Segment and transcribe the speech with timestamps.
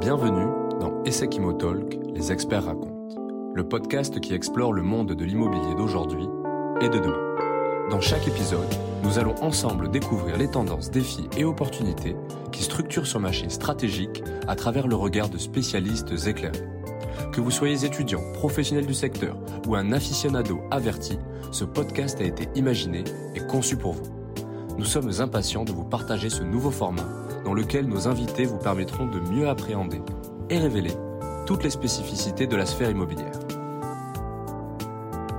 [0.00, 0.46] Bienvenue
[0.80, 3.14] dans Essekimo Talk, les experts racontent,
[3.54, 6.26] le podcast qui explore le monde de l'immobilier d'aujourd'hui
[6.80, 7.36] et de demain.
[7.90, 8.66] Dans chaque épisode,
[9.02, 12.16] nous allons ensemble découvrir les tendances, défis et opportunités
[12.50, 16.64] qui structurent ce marché stratégique à travers le regard de spécialistes éclairés.
[17.30, 19.36] Que vous soyez étudiant, professionnel du secteur
[19.68, 21.18] ou un aficionado averti,
[21.52, 23.04] ce podcast a été imaginé
[23.34, 24.06] et conçu pour vous.
[24.78, 29.06] Nous sommes impatients de vous partager ce nouveau format dans lequel nos invités vous permettront
[29.06, 30.00] de mieux appréhender
[30.48, 30.92] et révéler
[31.46, 33.32] toutes les spécificités de la sphère immobilière.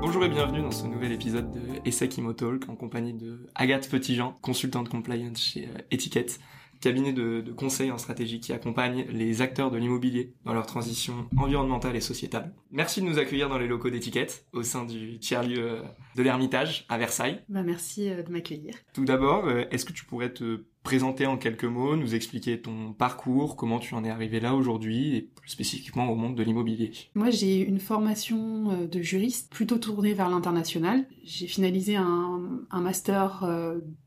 [0.01, 4.35] Bonjour et bienvenue dans ce nouvel épisode de Essek Talk en compagnie de Agathe Petitjean,
[4.41, 6.39] consultante compliance chez euh, Etiquette,
[6.81, 11.29] cabinet de, de, conseil en stratégie qui accompagne les acteurs de l'immobilier dans leur transition
[11.37, 12.51] environnementale et sociétale.
[12.71, 15.81] Merci de nous accueillir dans les locaux d'Etiquette au sein du tiers-lieu euh,
[16.15, 17.43] de l'Ermitage à Versailles.
[17.47, 18.73] Bah merci euh, de m'accueillir.
[18.93, 23.55] Tout d'abord, est-ce que tu pourrais te présenter en quelques mots, nous expliquer ton parcours,
[23.55, 26.91] comment tu en es arrivé là aujourd'hui et plus spécifiquement au monde de l'immobilier.
[27.13, 31.05] Moi, j'ai une formation euh, de juriste plutôt tournée vers l'international.
[31.23, 33.45] J'ai finalisé un, master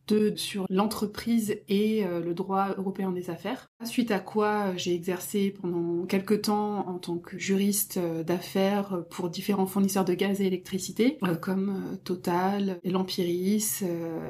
[0.08, 3.68] 2 euh, sur l'entreprise et euh, le droit européen des affaires.
[3.84, 9.66] Suite à quoi, j'ai exercé pendant quelques temps en tant que juriste d'affaires pour différents
[9.66, 13.84] fournisseurs de gaz et électricité comme Total, l'Empiris,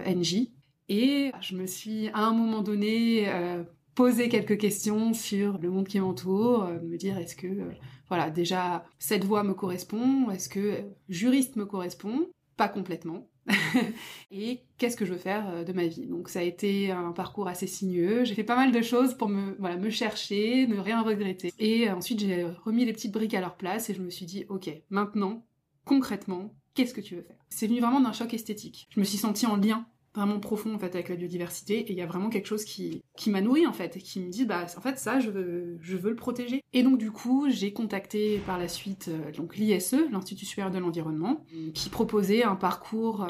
[0.06, 0.52] Engie.
[0.88, 3.62] Et je me suis à un moment donné euh,
[3.94, 7.72] posé quelques questions sur le monde qui m'entoure, euh, me dire est-ce que euh,
[8.08, 13.28] voilà déjà cette voie me correspond, est-ce que juriste me correspond, pas complètement.
[14.30, 16.06] et qu'est-ce que je veux faire de ma vie?
[16.06, 18.24] Donc ça a été un parcours assez sinueux.
[18.24, 21.52] J'ai fait pas mal de choses pour me voilà me chercher, ne rien regretter.
[21.58, 24.46] Et ensuite j'ai remis les petites briques à leur place et je me suis dit
[24.48, 25.46] ok maintenant
[25.84, 27.36] concrètement qu'est-ce que tu veux faire?
[27.48, 28.86] C'est venu vraiment d'un choc esthétique.
[28.90, 31.98] Je me suis sentie en lien vraiment profond en fait avec la biodiversité et il
[31.98, 34.66] y a vraiment quelque chose qui m'a nourri en fait et qui me dit bah
[34.76, 36.62] en fait ça je veux le protéger.
[36.72, 40.78] Et donc du coup j'ai contacté par la suite euh, donc l'ISE l'Institut supérieur de
[40.78, 43.26] l'environnement qui proposait un parcours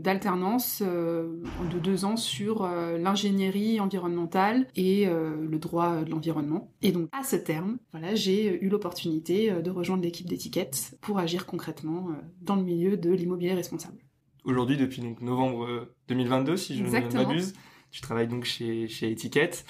[0.00, 1.42] d'alternance euh,
[1.72, 6.70] de deux ans sur euh, l'ingénierie environnementale et le droit de l'environnement.
[6.82, 11.46] Et donc à ce terme voilà j'ai eu l'opportunité de rejoindre l'équipe d'étiquette pour agir
[11.46, 12.08] concrètement
[12.40, 13.98] dans le milieu de l'immobilier responsable
[14.44, 17.54] aujourd'hui depuis donc novembre 2022 si je ne m'abuse.
[17.90, 19.64] Tu travailles donc chez chez Etiquette.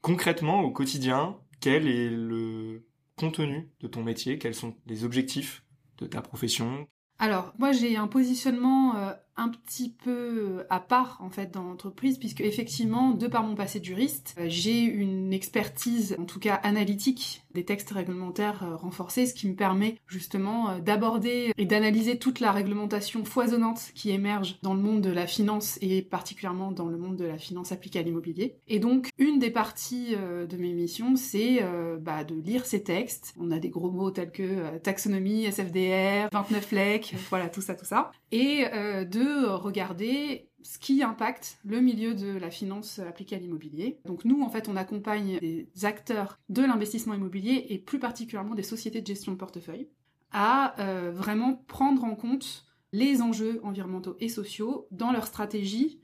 [0.00, 4.38] Concrètement au quotidien, quel est le contenu de ton métier?
[4.38, 5.64] Quels sont les objectifs
[5.98, 6.86] de ta profession?
[7.18, 12.18] Alors, moi j'ai un positionnement euh, un petit peu à part en fait dans l'entreprise
[12.18, 16.54] puisque effectivement, de par mon passé de juriste, euh, j'ai une expertise en tout cas
[16.54, 22.40] analytique des textes réglementaires euh, renforcés, ce qui me permet justement d'aborder et d'analyser toute
[22.40, 26.98] la réglementation foisonnante qui émerge dans le monde de la finance et particulièrement dans le
[26.98, 28.56] monde de la finance appliquée à l'immobilier.
[28.66, 31.64] Et donc, une des parties de mes missions, c'est
[32.00, 33.34] bah, de lire ces textes.
[33.38, 37.84] On a des gros mots tels que taxonomie, SFDR, 29 flecs, voilà, tout ça, tout
[37.84, 38.10] ça.
[38.30, 44.00] Et euh, de regarder ce qui impacte le milieu de la finance appliquée à l'immobilier.
[44.04, 48.62] Donc nous, en fait, on accompagne des acteurs de l'investissement immobilier et plus particulièrement des
[48.62, 49.88] sociétés de gestion de portefeuille
[50.30, 56.00] à euh, vraiment prendre en compte les enjeux environnementaux et sociaux dans leur stratégie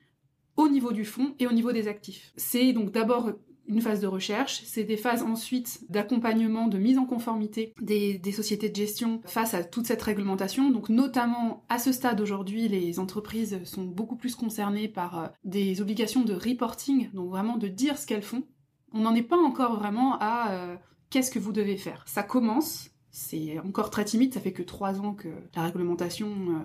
[0.56, 2.32] au niveau du fonds et au niveau des actifs.
[2.36, 3.32] C'est donc d'abord
[3.66, 8.68] une phase de recherche, c'est des phases ensuite d'accompagnement, de mise en conformité des, sociétés
[8.68, 10.70] de gestion face à toute cette réglementation.
[10.70, 15.80] Donc notamment à ce stade aujourd'hui, les entreprises sont beaucoup plus concernées par euh, des
[15.80, 18.42] obligations de reporting, donc vraiment de dire ce qu'elles font.
[18.92, 20.76] On n'en est pas encore vraiment à euh,
[21.10, 22.04] qu'est-ce que vous devez faire.
[22.06, 26.58] Ça commence, c'est encore très timide, ça fait que trois ans que la réglementation euh,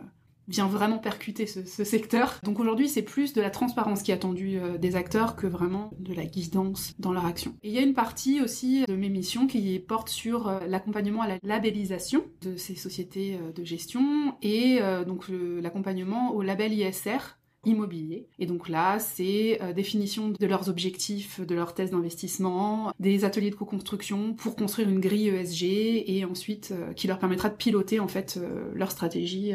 [0.50, 2.40] vient vraiment percuter ce, secteur.
[2.44, 5.92] Donc aujourd'hui, c'est plus de la transparence qui est attendue euh, des acteurs que vraiment
[6.00, 7.56] de la guidance dans leur action.
[7.64, 11.22] Et il y a une partie aussi de mes missions qui porte sur euh, l'accompagnement
[11.22, 17.39] à la labellisation de ces sociétés euh, de gestion et donc l'accompagnement au label ISR
[17.66, 18.28] immobilier.
[18.40, 23.50] Et donc là, c'est euh, définition de leurs objectifs, de leurs thèses d'investissement, des ateliers
[23.50, 25.64] de co-construction pour construire une grille ESG
[26.08, 29.54] et ensuite euh, qui leur permettra de piloter en fait euh, leur stratégie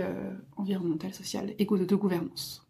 [0.56, 2.66] environnementale, sociale et de gouvernance.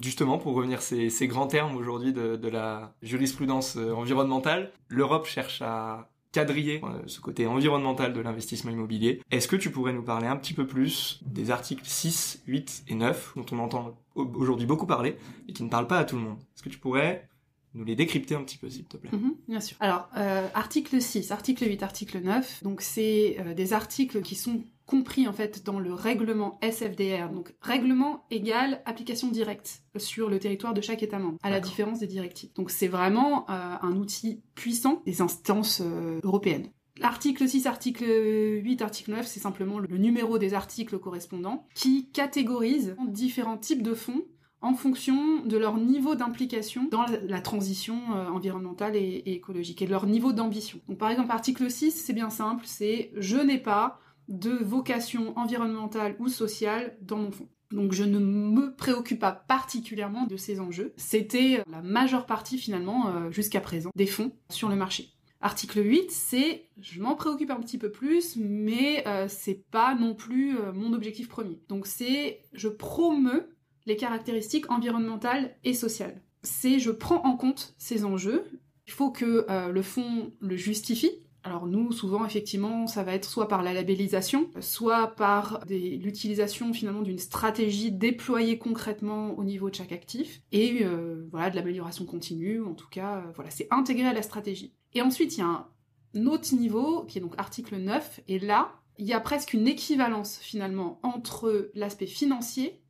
[0.00, 5.62] Justement, pour revenir ces, ces grands termes aujourd'hui de, de la jurisprudence environnementale, l'Europe cherche
[5.62, 9.20] à euh, ce côté environnemental de l'investissement immobilier.
[9.30, 12.94] Est-ce que tu pourrais nous parler un petit peu plus des articles 6, 8 et
[12.94, 15.16] 9 dont on entend aujourd'hui beaucoup parler
[15.48, 16.38] et qui ne parlent pas à tout le monde?
[16.54, 17.28] Est-ce que tu pourrais
[17.74, 19.10] nous les décrypter un petit peu, s'il te plaît?
[19.12, 19.76] Mhm, bien sûr.
[19.80, 24.62] Alors, euh, article 6, article 8, article 9, donc c'est euh, des articles qui sont
[24.88, 27.30] compris en fait dans le règlement SFDR.
[27.30, 32.00] Donc règlement égale application directe sur le territoire de chaque État membre, à la différence
[32.00, 32.50] des directives.
[32.54, 36.70] Donc c'est vraiment euh, un outil puissant des instances euh, européennes.
[36.96, 42.96] L'article 6, article 8, article 9, c'est simplement le numéro des articles correspondants qui catégorisent
[43.06, 44.24] différents types de fonds
[44.60, 49.90] en fonction de leur niveau d'implication dans la transition euh, environnementale et, écologique et de
[49.90, 50.80] leur niveau d'ambition.
[50.88, 56.16] Donc par exemple, article 6, c'est bien simple, c'est je n'ai pas de vocation environnementale
[56.18, 57.48] ou sociale dans mon fonds.
[57.70, 60.94] Donc je ne me préoccupe pas particulièrement de ces enjeux.
[60.96, 65.10] C'était la majeure partie finalement euh, jusqu'à présent des fonds sur le marché.
[65.40, 70.14] Article 8, c'est je m'en préoccupe un petit peu plus, mais euh, c'est pas non
[70.14, 71.60] plus euh, mon objectif premier.
[71.68, 73.54] Donc c'est je promeux
[73.86, 76.20] les caractéristiques environnementales et sociales.
[76.42, 78.44] C'est je prends en compte ces enjeux.
[78.86, 81.12] Il faut que euh, le fonds le justifie.
[81.48, 87.00] Alors nous, souvent, effectivement, ça va être soit par la labellisation, soit par l'utilisation finalement
[87.00, 90.84] d'une stratégie déployée concrètement au niveau de chaque actif, et
[91.30, 92.62] voilà de l'amélioration continue.
[92.62, 94.74] En tout cas, voilà, c'est intégré à la stratégie.
[94.92, 95.66] Et ensuite, il y a
[96.14, 99.66] un autre niveau, qui est donc article 9, et là, il y a presque une
[99.66, 102.82] équivalence finalement entre l'aspect financier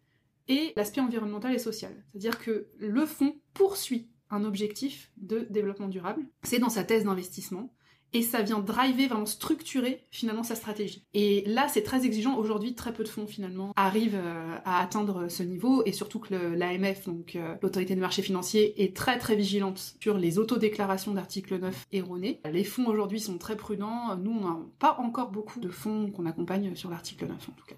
[0.49, 1.93] et l'aspect environnemental et social.
[2.11, 6.27] C'est-à-dire que le fonds poursuit un objectif de développement durable.
[6.43, 7.73] C'est dans sa thèse d'investissement
[8.13, 11.05] et ça vient driver, vraiment structurer finalement sa stratégie.
[11.15, 12.37] Et là, c'est très exigeant.
[12.37, 16.35] Aujourd'hui, très peu de fonds finalement arrivent euh, à atteindre ce niveau et surtout que
[16.35, 21.59] l'AMF, donc euh, l'autorité du marché financier, est très très vigilante sur les autodéclarations d'article
[21.59, 22.41] 9 erronées.
[22.51, 24.17] Les fonds aujourd'hui sont très prudents.
[24.17, 27.67] Nous, on n'a pas encore beaucoup de fonds qu'on accompagne sur l'article 9 en tout
[27.67, 27.77] cas.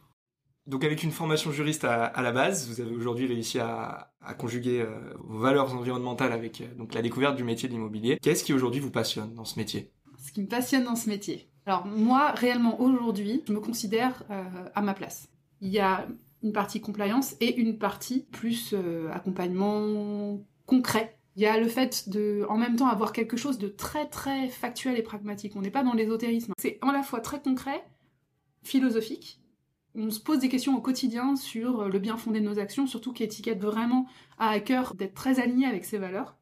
[0.67, 5.15] Donc avec une formation juriste à, la base, vous avez aujourd'hui réussi à, conjuguer euh,
[5.25, 8.19] vos valeurs environnementales avec donc la découverte du métier de l'immobilier.
[8.23, 9.91] Qu'est-ce qui aujourd'hui vous passionne dans ce métier?
[10.31, 11.49] Ce qui me passionne dans ce métier.
[11.67, 14.45] Alors moi, réellement aujourd'hui, je me considère euh,
[14.77, 15.29] à ma place.
[15.61, 16.07] Il y a
[16.45, 21.19] une partie compliance et une partie plus euh, accompagnement concret.
[21.35, 24.47] Il y a le fait de, en même temps, avoir quelque chose de très très
[24.47, 25.57] factuel et pragmatique.
[25.57, 26.53] On n'est pas dans l'ésotérisme.
[26.59, 27.85] C'est à la fois très concret,
[28.63, 29.41] philosophique.
[29.97, 33.13] On se pose des questions au quotidien sur le bien fondé de nos actions, surtout
[33.13, 34.07] qu'étiquette vraiment
[34.39, 36.37] à cœur d'être très aligné avec ses valeurs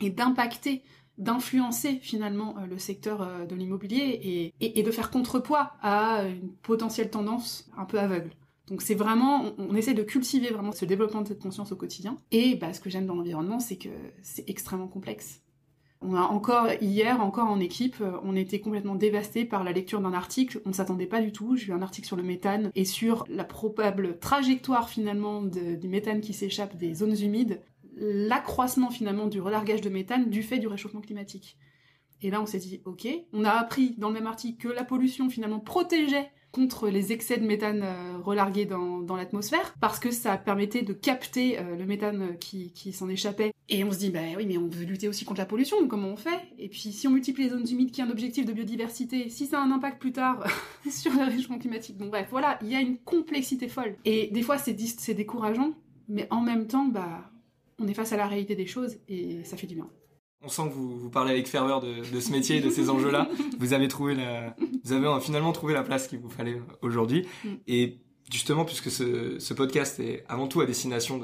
[0.00, 0.82] et d'impacter
[1.18, 7.10] d'influencer finalement euh, le secteur euh, de l'immobilier et, de faire contrepoids à une potentielle
[7.10, 8.30] tendance un peu aveugle.
[8.68, 12.16] Donc c'est vraiment, on, essaie de cultiver vraiment ce développement de cette conscience au quotidien.
[12.30, 13.90] Et bah, ce que j'aime dans l'environnement, c'est que
[14.22, 15.42] c'est extrêmement complexe.
[16.04, 20.00] On a encore hier, encore en équipe, euh, on était complètement dévasté par la lecture
[20.00, 20.60] d'un article.
[20.66, 21.56] On ne s'attendait pas du tout.
[21.56, 26.20] J'ai lu un article sur le méthane et sur la probable trajectoire finalement du méthane
[26.20, 27.60] qui s'échappe des zones humides
[28.02, 31.56] l'accroissement finalement du relargage de méthane du fait du réchauffement climatique.
[32.20, 34.84] Et là, on s'est dit, ok, on a appris dans le même article que la
[34.84, 40.36] pollution finalement protégeait contre les excès de méthane euh, relargués dans, l'atmosphère, parce que ça
[40.36, 43.52] permettait de capter euh, le méthane qui, s'en échappait.
[43.70, 45.88] Et on se dit, bah oui, mais on veut lutter aussi contre la pollution, donc
[45.88, 46.40] comment on fait?
[46.58, 49.46] Et puis si on multiplie les zones humides qui ont un objectif de biodiversité, si
[49.46, 50.44] ça a un impact plus tard
[50.90, 53.96] sur le réchauffement climatique, bon bref, voilà, il y a une complexité folle.
[54.04, 55.72] Et des fois, c'est décourageant,
[56.08, 57.31] mais en même temps, bah
[57.82, 59.88] on est face à la réalité des choses et ça fait du bien.
[60.44, 63.28] On sent que vous, vous parlez avec ferveur de, ce métier et de ces enjeux-là.
[63.60, 67.28] Vous avez trouvé la, vous avez finalement trouvé la place qu'il vous fallait aujourd'hui.
[67.44, 67.48] Mm.
[67.68, 68.00] Et
[68.30, 71.20] justement, puisque ce, podcast est avant tout à destination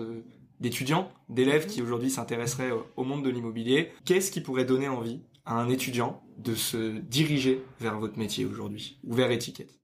[0.60, 5.54] d'étudiants, d'élèves qui aujourd'hui s'intéresseraient au monde de l'immobilier, qu'est-ce qui pourrait donner envie à
[5.54, 9.80] un étudiant de se diriger vers votre métier aujourd'hui ou vers étiquette?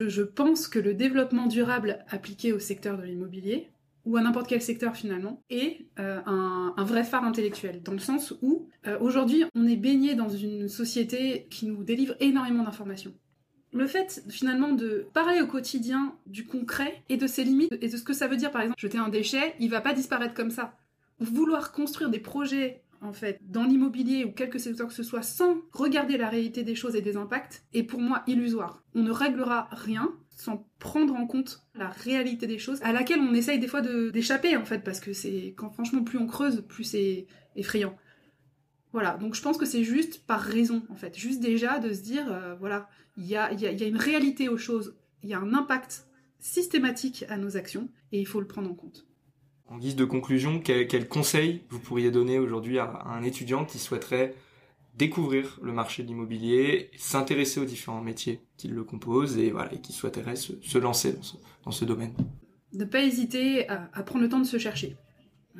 [0.00, 3.68] Je pense que le développement durable appliqué au secteur de l'immobilier
[4.08, 8.34] ou à n'importe quel secteur finalement, et euh, un, vrai phare intellectuel, dans le sens
[8.40, 13.12] où euh, aujourd'hui on est baigné dans une société qui nous délivre énormément d'informations.
[13.74, 17.96] Le fait finalement de parler au quotidien du concret et de ses limites et de
[17.98, 20.50] ce que ça veut dire par exemple jeter un déchet, il va pas disparaître comme
[20.50, 20.74] ça.
[21.20, 25.58] Vouloir construire des projets en fait dans l'immobilier ou quelque secteur que ce soit sans
[25.72, 28.82] regarder la réalité des choses et des impacts est pour moi illusoire.
[28.94, 33.34] On ne réglera rien sans prendre en compte la réalité des choses, à laquelle on
[33.34, 36.84] essaye des fois d'échapper en fait, parce que c'est quand franchement plus on creuse, plus
[36.84, 37.26] c'est
[37.56, 37.96] effrayant.
[38.92, 42.02] Voilà, donc je pense que c'est juste par raison en fait, juste déjà de se
[42.02, 46.06] dire, euh, voilà, il y a, une réalité aux choses, il y a un impact
[46.38, 49.06] systématique à nos actions, et il faut le prendre en compte.
[49.66, 54.34] En guise de conclusion, quel conseil vous pourriez donner aujourd'hui à un étudiant qui souhaiterait
[54.98, 59.80] découvrir le marché de l'immobilier, s'intéresser aux différents métiers qui le composent et voilà, et
[59.80, 61.16] qui souhaiteraient se, lancer
[61.64, 62.12] dans ce, domaine.
[62.72, 64.96] Ne pas hésiter à, prendre le temps de se chercher.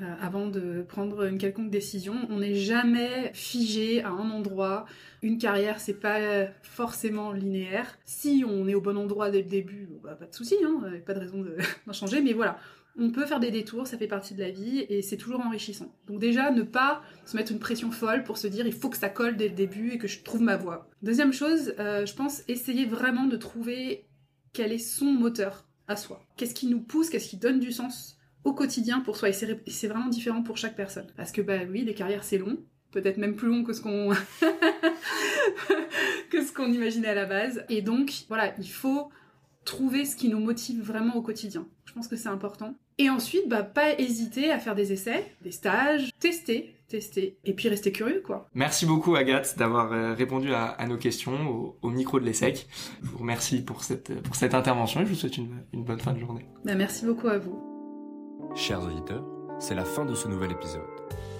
[0.01, 4.87] Euh, avant de prendre une quelconque décision, on n'est jamais figé à un endroit.
[5.23, 7.99] Une carrière, c'est pas forcément linéaire.
[8.05, 11.15] Si on est au bon endroit dès le début, bah, pas de souci, hein, pas
[11.15, 11.45] de raison
[11.87, 12.21] d'en changer.
[12.21, 12.59] Mais voilà,
[12.99, 15.95] on peut faire des détours, ça fait partie de la vie et c'est toujours enrichissant.
[16.09, 18.97] Donc déjà, ne pas se mettre une pression folle pour se dire il faut que
[18.97, 20.91] ça colle dès le début et que je trouve ma voie.
[21.03, 24.09] Deuxième chose, euh, je pense essayer vraiment de trouver
[24.53, 26.21] quel est son moteur à soi.
[26.37, 29.29] Qu'est-ce qui nous pousse, qu'est-ce qui donne du sens au quotidien pour soi?
[29.29, 31.07] Et c'est vraiment différent pour chaque personne.
[31.17, 32.59] Parce que bah oui, les carrières c'est long,
[32.91, 34.11] peut-être même plus long que ce qu'on
[36.31, 37.65] que ce qu'on imaginait à la base.
[37.69, 39.09] Et donc voilà, il faut
[39.65, 41.69] trouver ce qui nous motive vraiment au quotidien.
[41.99, 42.75] Je pense que c'est important.
[42.99, 47.69] Et ensuite, bah, pas hésiter à faire des essais, des stages, tester, tester, et puis
[47.69, 48.49] rester curieux, quoi.
[48.55, 52.69] Merci beaucoup, Agathe, d'avoir euh, répondu à, nos questions au, micro de l'ESSEC.
[53.03, 55.99] Je vous remercie pour cette, pour cette intervention et je vous souhaite une, une bonne
[55.99, 56.47] fin de journée.
[56.65, 57.61] Bah, merci beaucoup à vous.
[58.55, 59.27] Chers auditeurs,
[59.59, 60.87] c'est la fin de ce nouvel épisode.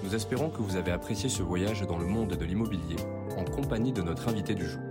[0.03, 2.97] Nous espérons que vous avez apprécié ce voyage dans le monde de l'immobilier
[3.37, 4.81] en compagnie de notre invité du jour.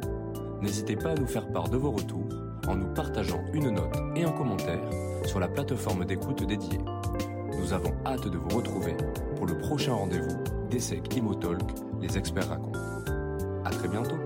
[0.62, 4.24] N'hésitez pas à nous faire part de vos retours en nous partageant une note et
[4.24, 4.80] un commentaire
[5.24, 6.78] sur la plateforme d'écoute dédiée.
[7.58, 8.94] Nous avons hâte de vous retrouver
[9.36, 10.36] pour le prochain rendez-vous
[10.70, 11.62] d'ESSEC Imotalk,
[12.00, 12.78] les experts racontent.
[13.64, 14.16] À très bientôt